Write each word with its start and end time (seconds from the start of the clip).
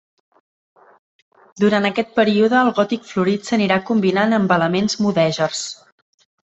Durant 1.65 1.85
aquest 1.91 2.11
període 2.21 2.63
el 2.63 2.73
gòtic 2.81 3.07
florit 3.13 3.47
s'anirà 3.51 3.81
combinant 3.93 4.39
amb 4.41 4.59
elements 4.61 5.01
mudèjars. 5.07 5.67